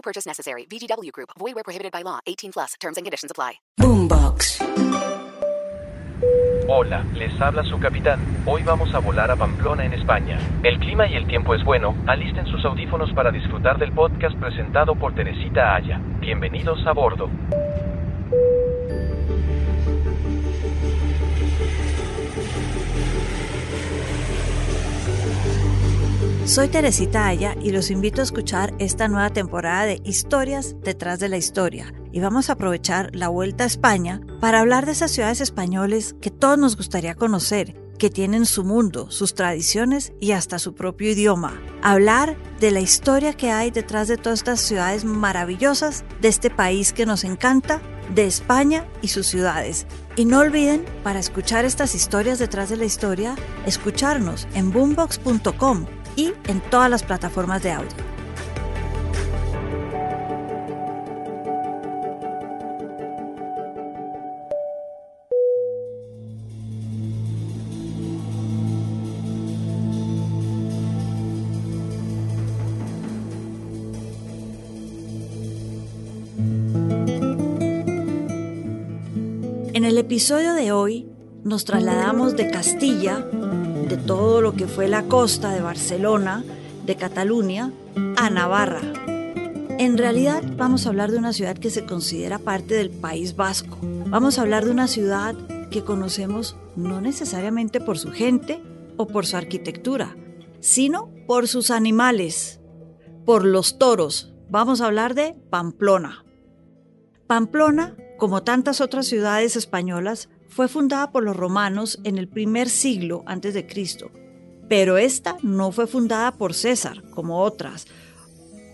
[0.00, 0.64] No purchase necessary.
[0.64, 1.30] VGW Group.
[1.38, 2.20] Void where prohibited by law.
[2.26, 2.74] 18 plus.
[2.80, 3.60] Terms and conditions apply.
[3.78, 4.62] Boombox.
[6.68, 8.20] Hola, les habla su capitán.
[8.46, 10.38] Hoy vamos a volar a Pamplona en España.
[10.62, 11.94] El clima y el tiempo es bueno.
[12.06, 16.00] Alisten sus audífonos para disfrutar del podcast presentado por Teresita Aya.
[16.20, 17.28] Bienvenidos a bordo.
[26.50, 31.28] Soy Teresita Aya y los invito a escuchar esta nueva temporada de Historias detrás de
[31.28, 31.94] la historia.
[32.10, 36.32] Y vamos a aprovechar la vuelta a España para hablar de esas ciudades españoles que
[36.32, 41.62] todos nos gustaría conocer, que tienen su mundo, sus tradiciones y hasta su propio idioma.
[41.82, 46.92] Hablar de la historia que hay detrás de todas estas ciudades maravillosas de este país
[46.92, 47.80] que nos encanta,
[48.12, 49.86] de España y sus ciudades.
[50.16, 56.32] Y no olviden, para escuchar estas historias detrás de la historia, escucharnos en boombox.com y
[56.48, 57.90] en todas las plataformas de audio.
[79.72, 81.08] En el episodio de hoy
[81.42, 83.24] nos trasladamos de Castilla
[83.90, 86.44] de todo lo que fue la costa de Barcelona,
[86.86, 87.72] de Cataluña,
[88.16, 88.82] a Navarra.
[89.80, 93.78] En realidad vamos a hablar de una ciudad que se considera parte del País Vasco.
[94.06, 95.34] Vamos a hablar de una ciudad
[95.72, 98.62] que conocemos no necesariamente por su gente
[98.96, 100.16] o por su arquitectura,
[100.60, 102.60] sino por sus animales,
[103.26, 104.32] por los toros.
[104.48, 106.24] Vamos a hablar de Pamplona.
[107.26, 113.22] Pamplona, como tantas otras ciudades españolas, fue fundada por los romanos en el primer siglo
[113.26, 114.10] antes de Cristo,
[114.68, 117.86] pero esta no fue fundada por César, como otras,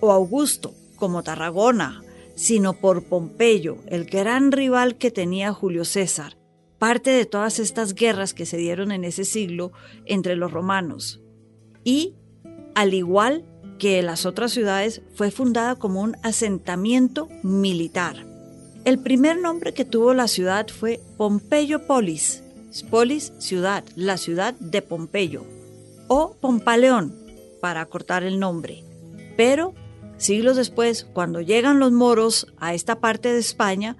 [0.00, 2.02] o Augusto, como Tarragona,
[2.34, 6.36] sino por Pompeyo, el gran rival que tenía Julio César,
[6.78, 9.72] parte de todas estas guerras que se dieron en ese siglo
[10.04, 11.22] entre los romanos.
[11.84, 12.14] Y,
[12.74, 13.44] al igual
[13.78, 18.35] que las otras ciudades, fue fundada como un asentamiento militar.
[18.86, 22.44] El primer nombre que tuvo la ciudad fue Pompeyo Polis,
[22.88, 25.44] Polis ciudad, la ciudad de Pompeyo,
[26.06, 27.12] o Pompaleón,
[27.60, 28.84] para acortar el nombre.
[29.36, 29.74] Pero,
[30.18, 33.96] siglos después, cuando llegan los moros a esta parte de España,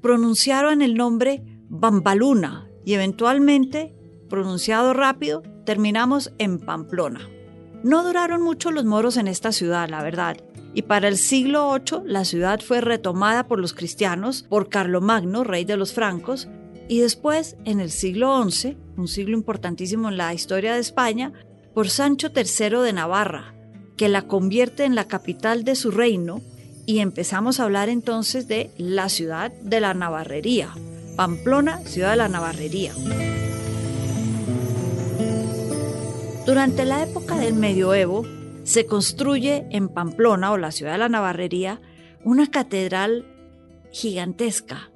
[0.00, 3.94] pronunciaron el nombre Bambaluna y eventualmente,
[4.30, 7.28] pronunciado rápido, terminamos en Pamplona.
[7.82, 10.38] No duraron mucho los moros en esta ciudad, la verdad,
[10.74, 15.64] y para el siglo VIII la ciudad fue retomada por los cristianos, por Carlomagno, rey
[15.64, 16.48] de los francos,
[16.88, 21.32] y después, en el siglo XI, un siglo importantísimo en la historia de España,
[21.74, 23.54] por Sancho III de Navarra,
[23.96, 26.40] que la convierte en la capital de su reino,
[26.86, 30.70] y empezamos a hablar entonces de la ciudad de la Navarrería,
[31.16, 32.92] Pamplona, ciudad de la Navarrería.
[36.46, 38.24] Durante la época del medioevo,
[38.70, 41.80] se construye en Pamplona, o la ciudad de la Navarrería,
[42.22, 43.26] una catedral
[43.90, 44.92] gigantesca,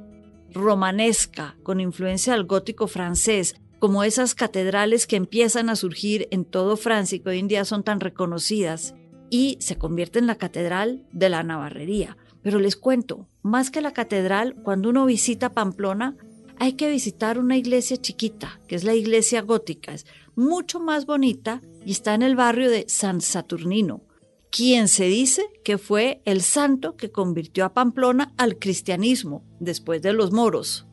[0.53, 6.77] romanesca, con influencia del gótico francés, como esas catedrales que empiezan a surgir en todo
[6.77, 8.95] Francia y que hoy en día son tan reconocidas,
[9.29, 12.17] y se convierte en la catedral de la Navarrería.
[12.43, 16.17] Pero les cuento, más que la catedral, cuando uno visita Pamplona,
[16.59, 19.93] hay que visitar una iglesia chiquita, que es la iglesia gótica.
[19.93, 24.03] Es mucho más bonita y está en el barrio de San Saturnino,
[24.51, 30.13] quien se dice que fue el santo que convirtió a Pamplona al cristianismo después de
[30.13, 30.87] los moros.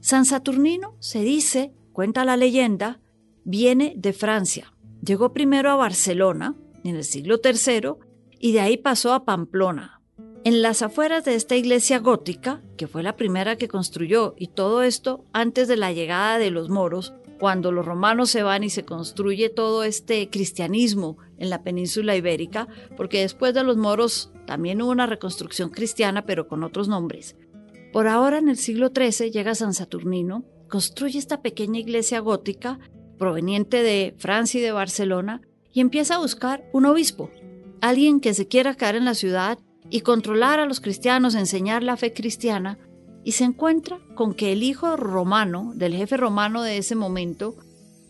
[0.00, 3.00] San Saturnino se dice, cuenta la leyenda,
[3.44, 4.74] viene de Francia.
[5.02, 7.94] Llegó primero a Barcelona en el siglo III
[8.38, 10.02] y de ahí pasó a Pamplona.
[10.44, 14.82] En las afueras de esta iglesia gótica, que fue la primera que construyó, y todo
[14.82, 18.84] esto antes de la llegada de los moros, cuando los romanos se van y se
[18.84, 24.90] construye todo este cristianismo en la península ibérica, porque después de los moros también hubo
[24.90, 27.36] una reconstrucción cristiana, pero con otros nombres.
[27.90, 32.78] Por ahora, en el siglo XIII, llega San Saturnino, construye esta pequeña iglesia gótica
[33.16, 35.40] proveniente de Francia y de Barcelona
[35.72, 37.30] y empieza a buscar un obispo,
[37.80, 39.58] alguien que se quiera quedar en la ciudad
[39.90, 42.78] y controlar a los cristianos, enseñar la fe cristiana,
[43.22, 47.56] y se encuentra con que el hijo romano, del jefe romano de ese momento,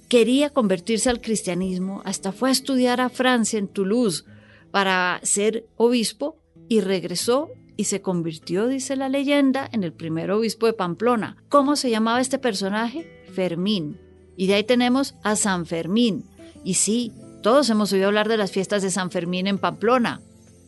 [0.09, 4.25] quería convertirse al cristianismo, hasta fue a estudiar a Francia en Toulouse
[4.71, 6.37] para ser obispo
[6.69, 11.37] y regresó y se convirtió, dice la leyenda, en el primer obispo de Pamplona.
[11.49, 13.25] ¿Cómo se llamaba este personaje?
[13.35, 13.99] Fermín.
[14.37, 16.25] Y de ahí tenemos a San Fermín.
[16.65, 17.13] Y sí,
[17.43, 20.21] todos hemos oído hablar de las fiestas de San Fermín en Pamplona.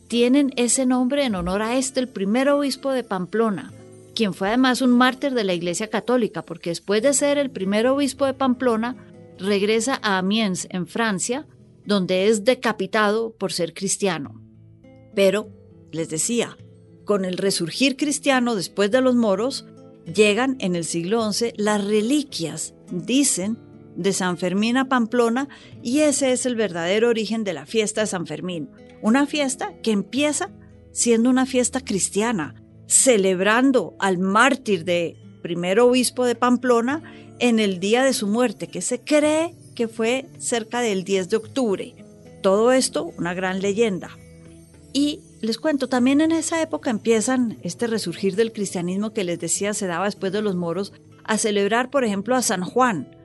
[0.07, 3.73] Tienen ese nombre en honor a este, el primer obispo de Pamplona,
[4.15, 7.87] quien fue además un mártir de la Iglesia Católica, porque después de ser el primer
[7.87, 8.95] obispo de Pamplona,
[9.37, 11.45] regresa a Amiens, en Francia,
[11.85, 14.41] donde es decapitado por ser cristiano.
[15.13, 15.49] Pero,
[15.91, 16.57] les decía,
[17.05, 19.65] con el resurgir cristiano después de los moros,
[20.05, 23.57] llegan en el siglo XI las reliquias, dicen,
[23.95, 25.49] de San Fermín a Pamplona,
[25.81, 28.69] y ese es el verdadero origen de la fiesta de San Fermín.
[29.01, 30.49] Una fiesta que empieza
[30.91, 32.55] siendo una fiesta cristiana,
[32.87, 37.03] celebrando al mártir de primer obispo de Pamplona
[37.39, 41.37] en el día de su muerte, que se cree que fue cerca del 10 de
[41.37, 41.95] octubre.
[42.41, 44.09] Todo esto, una gran leyenda.
[44.93, 49.75] Y les cuento, también en esa época empiezan este resurgir del cristianismo que les decía
[49.75, 53.16] se daba después de los moros, a celebrar, por ejemplo, a San Juan,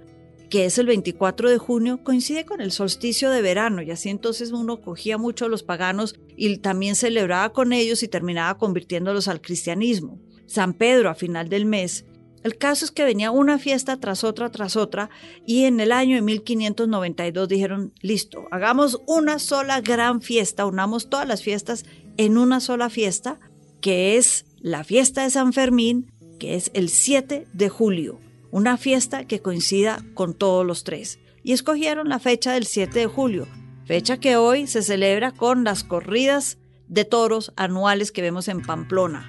[0.52, 4.52] que es el 24 de junio, coincide con el solsticio de verano, y así entonces
[4.52, 9.40] uno cogía mucho a los paganos y también celebraba con ellos y terminaba convirtiéndolos al
[9.40, 10.20] cristianismo.
[10.46, 12.04] San Pedro a final del mes.
[12.42, 15.08] El caso es que venía una fiesta tras otra, tras otra,
[15.46, 21.26] y en el año de 1592 dijeron, listo, hagamos una sola gran fiesta, unamos todas
[21.26, 21.86] las fiestas
[22.18, 23.40] en una sola fiesta,
[23.80, 28.20] que es la fiesta de San Fermín, que es el 7 de julio,
[28.52, 31.18] una fiesta que coincida con todos los tres.
[31.42, 33.48] Y escogieron la fecha del 7 de julio,
[33.84, 39.28] fecha que hoy se celebra con las corridas de toros anuales que vemos en Pamplona.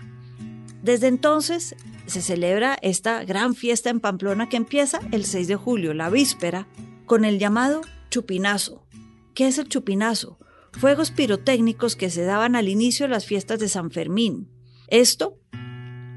[0.83, 1.75] Desde entonces
[2.05, 6.67] se celebra esta gran fiesta en Pamplona que empieza el 6 de julio, la víspera,
[7.07, 7.81] con el llamado
[8.11, 8.85] chupinazo.
[9.33, 10.37] ¿Qué es el chupinazo?
[10.73, 14.49] fuegos pirotécnicos que se daban al inicio de las fiestas de San Fermín.
[14.87, 15.39] Esto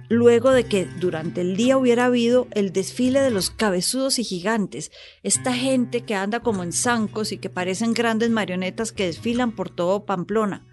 [0.09, 4.91] luego de que durante el día hubiera habido el desfile de los cabezudos y gigantes,
[5.23, 9.71] esta gente que anda como en zancos y que parecen grandes marionetas que desfilan por
[9.71, 10.67] todo Pamplona.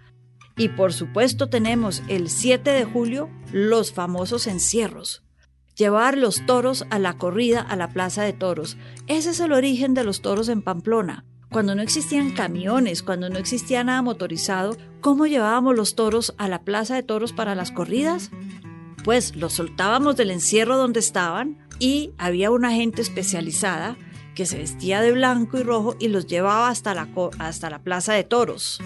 [0.56, 5.24] Y por supuesto tenemos el 7 de julio los famosos encierros.
[5.76, 8.76] Llevar los toros a la corrida a la plaza de toros.
[9.08, 13.38] Ese es el origen de los toros en Pamplona cuando no existían camiones, cuando no
[13.38, 18.32] existía nada motorizado, ¿cómo llevábamos los toros a la plaza de toros para las corridas?
[19.04, 23.96] Pues los soltábamos del encierro donde estaban y había una gente especializada
[24.34, 27.08] que se vestía de blanco y rojo y los llevaba hasta la,
[27.38, 28.80] hasta la plaza de toros.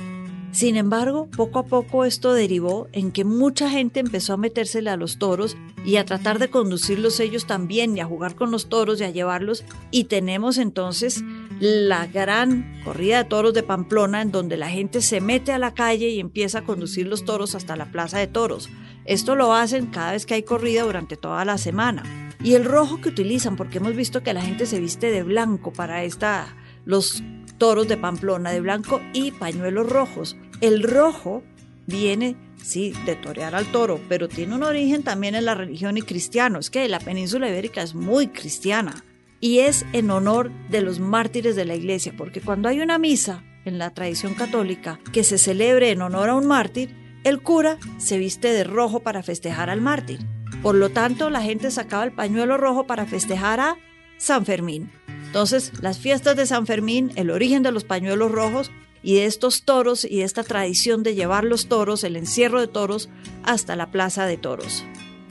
[0.51, 4.97] Sin embargo, poco a poco esto derivó en que mucha gente empezó a metérsele a
[4.97, 9.01] los toros y a tratar de conducirlos ellos también y a jugar con los toros
[9.01, 9.65] y a llevarlos.
[9.91, 11.23] Y tenemos entonces
[11.61, 15.75] la gran corrida de toros de Pamplona en donde la gente se mete a la
[15.75, 18.69] calle y empieza a conducir los toros hasta la plaza de toros.
[19.05, 22.03] Esto lo hacen cada vez que hay corrida durante toda la semana.
[22.43, 25.73] Y el rojo que utilizan, porque hemos visto que la gente se viste de blanco
[25.73, 27.23] para esta, los
[27.59, 30.37] toros de Pamplona de blanco y pañuelos rojos.
[30.61, 31.43] El rojo
[31.87, 36.03] viene, sí, de torear al toro, pero tiene un origen también en la religión y
[36.03, 36.61] cristiano.
[36.61, 39.03] Es que la península ibérica es muy cristiana
[39.41, 43.45] y es en honor de los mártires de la iglesia, porque cuando hay una misa
[43.65, 48.19] en la tradición católica que se celebre en honor a un mártir, el cura se
[48.19, 50.21] viste de rojo para festejar al mártir.
[50.63, 53.77] Por lo tanto, la gente sacaba el pañuelo rojo para festejar a
[54.17, 54.91] San Fermín.
[55.27, 58.71] Entonces, las fiestas de San Fermín, el origen de los pañuelos rojos
[59.03, 62.67] y de estos toros y de esta tradición de llevar los toros, el encierro de
[62.67, 63.11] toros,
[63.45, 64.85] hasta la plaza de toros.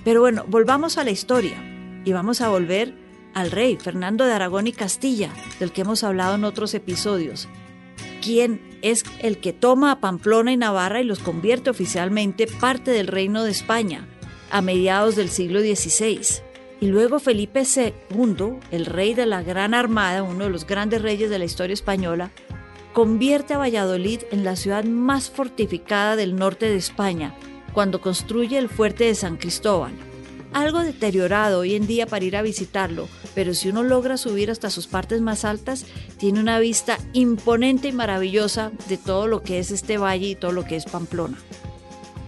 [0.06, 1.58] Pero bueno, volvamos a la historia
[2.06, 3.07] y vamos a volver
[3.38, 5.30] al rey Fernando de Aragón y Castilla,
[5.60, 7.48] del que hemos hablado en otros episodios,
[8.20, 13.06] quien es el que toma a Pamplona y Navarra y los convierte oficialmente parte del
[13.06, 14.08] reino de España
[14.50, 16.20] a mediados del siglo XVI.
[16.82, 21.30] Y luego Felipe II, el rey de la Gran Armada, uno de los grandes reyes
[21.30, 22.32] de la historia española,
[22.94, 27.36] convierte a Valladolid en la ciudad más fortificada del norte de España
[27.72, 29.94] cuando construye el fuerte de San Cristóbal.
[30.54, 34.72] Algo deteriorado hoy en día para ir a visitarlo, pero si uno logra subir hasta
[34.72, 35.86] sus partes más altas,
[36.18, 40.52] tiene una vista imponente y maravillosa de todo lo que es este valle y todo
[40.52, 41.38] lo que es Pamplona.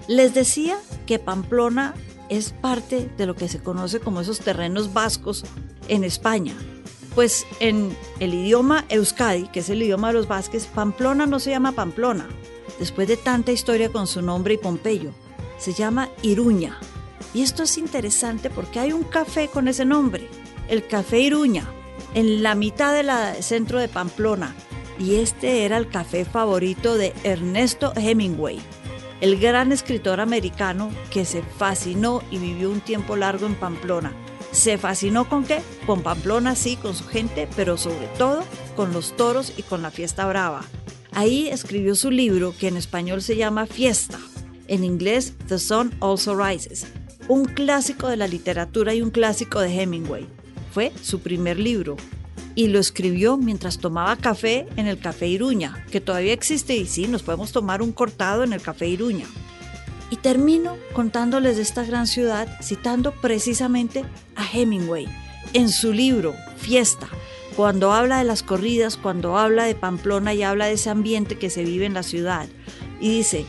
[0.08, 1.96] Les decía que Pamplona
[2.30, 5.46] es parte de lo que se conoce como esos terrenos vascos
[5.88, 6.54] en España.
[7.16, 11.50] Pues en el idioma Euskadi, que es el idioma de los vasques, Pamplona no se
[11.50, 12.28] llama Pamplona,
[12.78, 15.10] después de tanta historia con su nombre y Pompeyo.
[15.58, 16.78] Se llama Iruña.
[17.34, 20.30] Y esto es interesante porque hay un café con ese nombre,
[20.70, 21.68] el Café Iruña,
[22.14, 23.10] en la mitad del
[23.44, 24.56] centro de Pamplona.
[25.00, 28.60] Y este era el café favorito de Ernesto Hemingway,
[29.22, 34.14] el gran escritor americano que se fascinó y vivió un tiempo largo en Pamplona.
[34.52, 35.62] ¿Se fascinó con qué?
[35.86, 38.44] Con Pamplona, sí, con su gente, pero sobre todo
[38.76, 40.64] con los toros y con la fiesta brava.
[41.12, 44.20] Ahí escribió su libro que en español se llama Fiesta,
[44.68, 46.88] en inglés The Sun Also Rises,
[47.28, 50.28] un clásico de la literatura y un clásico de Hemingway.
[50.72, 51.98] Fue su primer libro
[52.56, 57.08] y lo escribió mientras tomaba café en el Café Iruña, que todavía existe y sí,
[57.08, 59.26] nos podemos tomar un cortado en el Café Iruña.
[60.10, 64.04] Y termino contándoles de esta gran ciudad citando precisamente
[64.36, 65.08] a Hemingway
[65.54, 67.08] en su libro Fiesta,
[67.56, 71.50] cuando habla de las corridas, cuando habla de Pamplona y habla de ese ambiente que
[71.50, 72.48] se vive en la ciudad.
[73.00, 73.46] Y dice,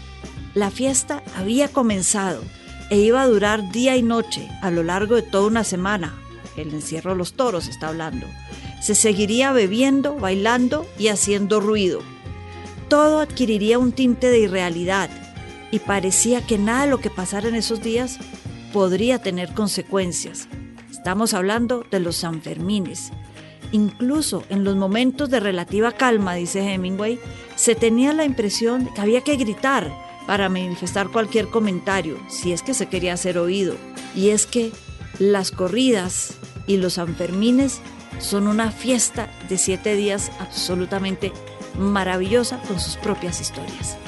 [0.55, 2.43] la fiesta había comenzado
[2.91, 6.15] e iba a durar día y noche a lo largo de toda una semana.
[6.61, 8.27] El encierro de los toros está hablando.
[8.81, 12.01] Se seguiría bebiendo, bailando y haciendo ruido.
[12.89, 15.11] Todo adquiriría un tinte de irrealidad
[15.71, 18.19] y parecía que nada de lo que pasara en esos días
[18.73, 20.49] podría tener consecuencias.
[20.91, 23.13] Estamos hablando de los Sanfermines.
[23.73, 27.21] Incluso en los momentos de relativa calma, dice Hemingway,
[27.55, 29.93] se tenía la impresión que había que gritar
[30.27, 33.77] para manifestar cualquier comentario, si es que se quería hacer oído.
[34.15, 34.73] Y es que
[35.19, 36.35] las corridas
[36.71, 37.81] y los Sanfermines
[38.21, 41.33] son una fiesta de siete días absolutamente
[41.77, 43.99] maravillosa con sus propias historias.